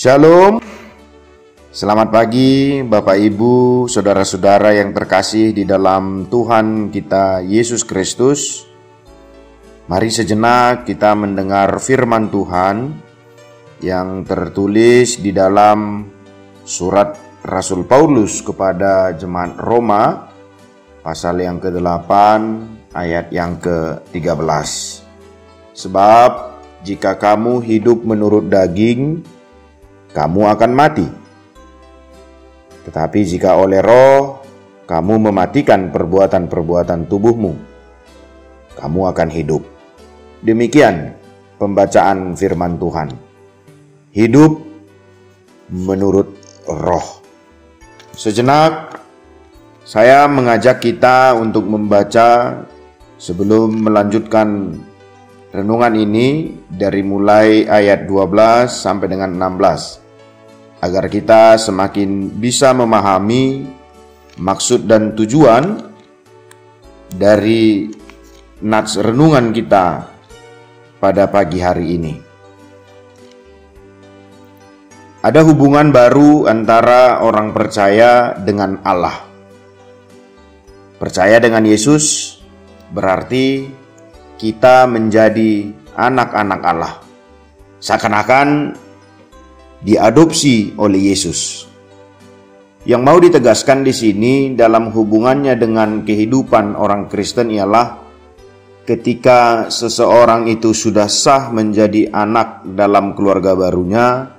[0.00, 0.64] Shalom.
[1.68, 8.64] Selamat pagi Bapak Ibu, saudara-saudara yang terkasih di dalam Tuhan kita Yesus Kristus.
[9.92, 12.96] Mari sejenak kita mendengar firman Tuhan
[13.84, 16.08] yang tertulis di dalam
[16.64, 20.32] surat Rasul Paulus kepada jemaat Roma
[21.04, 22.10] pasal yang ke-8
[22.96, 24.48] ayat yang ke-13.
[25.76, 26.30] Sebab
[26.88, 29.20] jika kamu hidup menurut daging,
[30.10, 31.06] kamu akan mati.
[32.86, 34.42] Tetapi jika oleh roh
[34.90, 37.52] kamu mematikan perbuatan-perbuatan tubuhmu,
[38.74, 39.62] kamu akan hidup.
[40.42, 41.14] Demikian
[41.60, 43.08] pembacaan firman Tuhan.
[44.10, 44.58] Hidup
[45.70, 46.34] menurut
[46.66, 47.22] roh.
[48.10, 48.98] Sejenak
[49.86, 52.58] saya mengajak kita untuk membaca
[53.20, 54.74] sebelum melanjutkan
[55.50, 63.66] renungan ini dari mulai ayat 12 sampai dengan 16 agar kita semakin bisa memahami
[64.38, 65.90] maksud dan tujuan
[67.10, 67.90] dari
[68.62, 70.06] nats renungan kita
[71.02, 72.14] pada pagi hari ini.
[75.20, 79.28] Ada hubungan baru antara orang percaya dengan Allah.
[80.96, 82.36] Percaya dengan Yesus
[82.88, 83.68] berarti
[84.40, 85.68] kita menjadi
[86.00, 86.94] anak-anak Allah.
[87.76, 88.72] Seakan-akan
[89.84, 91.68] diadopsi oleh Yesus.
[92.88, 98.00] Yang mau ditegaskan di sini dalam hubungannya dengan kehidupan orang Kristen ialah
[98.88, 104.32] ketika seseorang itu sudah sah menjadi anak dalam keluarga barunya,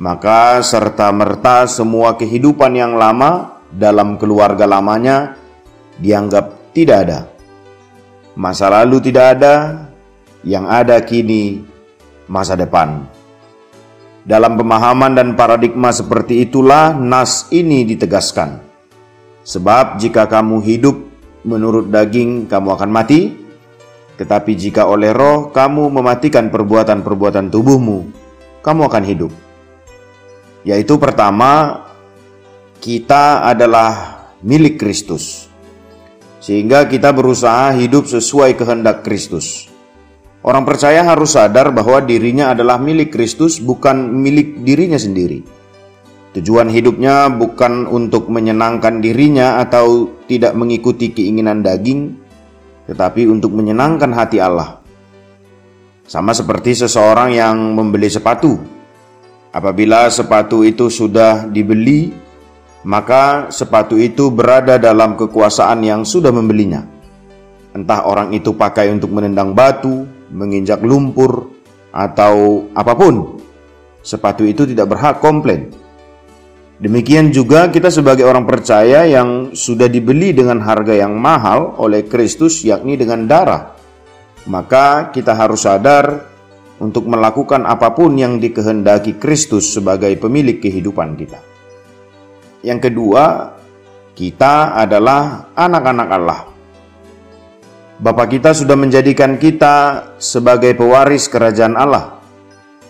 [0.00, 5.36] maka serta-merta semua kehidupan yang lama dalam keluarga lamanya
[6.00, 7.37] dianggap tidak ada.
[8.38, 9.54] Masa lalu tidak ada,
[10.46, 11.66] yang ada kini
[12.30, 13.02] masa depan.
[14.22, 18.62] Dalam pemahaman dan paradigma seperti itulah nas ini ditegaskan.
[19.42, 20.96] Sebab jika kamu hidup
[21.42, 23.34] menurut daging, kamu akan mati.
[24.14, 27.98] Tetapi jika oleh roh kamu mematikan perbuatan-perbuatan tubuhmu,
[28.62, 29.32] kamu akan hidup.
[30.62, 31.82] Yaitu pertama,
[32.78, 35.47] kita adalah milik Kristus.
[36.38, 39.66] Sehingga kita berusaha hidup sesuai kehendak Kristus.
[40.38, 45.42] Orang percaya harus sadar bahwa dirinya adalah milik Kristus, bukan milik dirinya sendiri.
[46.38, 52.14] Tujuan hidupnya bukan untuk menyenangkan dirinya atau tidak mengikuti keinginan daging,
[52.86, 54.78] tetapi untuk menyenangkan hati Allah.
[56.06, 58.56] Sama seperti seseorang yang membeli sepatu.
[59.50, 62.14] Apabila sepatu itu sudah dibeli,
[62.86, 66.86] maka sepatu itu berada dalam kekuasaan yang sudah membelinya.
[67.74, 71.50] Entah orang itu pakai untuk menendang batu, menginjak lumpur,
[71.90, 73.38] atau apa pun,
[74.02, 75.72] sepatu itu tidak berhak komplain.
[76.78, 82.62] Demikian juga kita sebagai orang percaya yang sudah dibeli dengan harga yang mahal oleh Kristus
[82.62, 83.74] yakni dengan darah.
[84.46, 86.30] Maka kita harus sadar
[86.78, 91.47] untuk melakukan apa pun yang dikehendaki Kristus sebagai pemilik kehidupan kita.
[92.62, 93.54] Yang kedua,
[94.18, 96.40] kita adalah anak-anak Allah.
[97.98, 102.18] Bapa kita sudah menjadikan kita sebagai pewaris kerajaan Allah.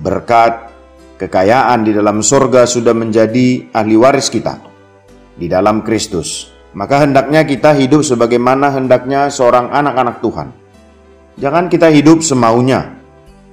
[0.00, 0.72] Berkat
[1.20, 4.56] kekayaan di dalam surga sudah menjadi ahli waris kita
[5.36, 6.48] di dalam Kristus.
[6.72, 10.48] Maka hendaknya kita hidup sebagaimana hendaknya seorang anak-anak Tuhan.
[11.40, 13.00] Jangan kita hidup semaunya,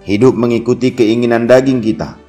[0.04, 2.20] hidup mengikuti keinginan daging kita,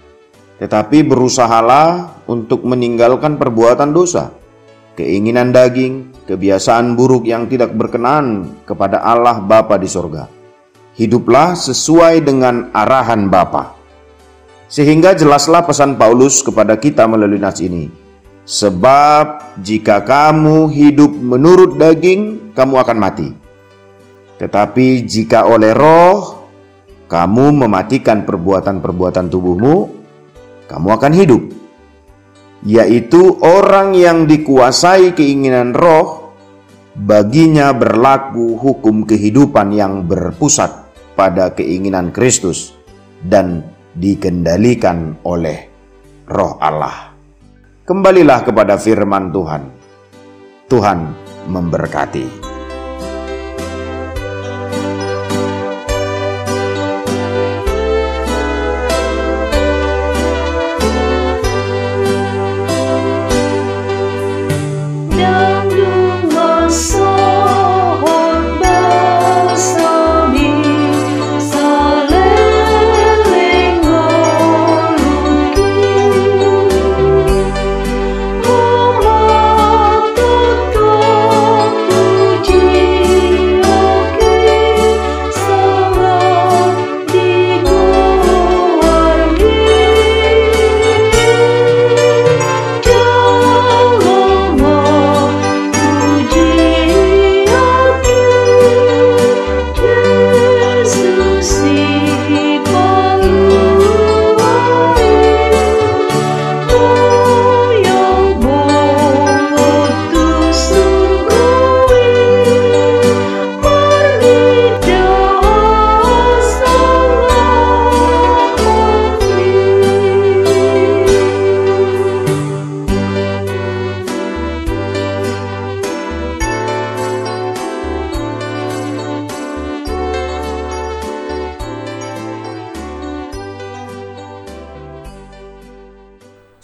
[0.58, 4.38] tetapi berusahalah untuk meninggalkan perbuatan dosa
[4.98, 10.26] keinginan daging, kebiasaan buruk yang tidak berkenan kepada Allah Bapa di sorga.
[10.98, 13.78] Hiduplah sesuai dengan arahan Bapa.
[14.66, 17.86] Sehingga jelaslah pesan Paulus kepada kita melalui nats ini.
[18.42, 23.28] Sebab jika kamu hidup menurut daging, kamu akan mati.
[24.42, 26.50] Tetapi jika oleh roh,
[27.06, 29.97] kamu mematikan perbuatan-perbuatan tubuhmu,
[30.68, 31.42] kamu akan hidup
[32.66, 36.34] yaitu orang yang dikuasai keinginan roh,
[36.98, 42.74] baginya berlaku hukum kehidupan yang berpusat pada keinginan Kristus
[43.22, 43.62] dan
[43.94, 45.70] dikendalikan oleh
[46.26, 47.14] roh Allah.
[47.86, 49.62] Kembalilah kepada firman Tuhan.
[50.68, 50.98] Tuhan
[51.48, 52.47] memberkati.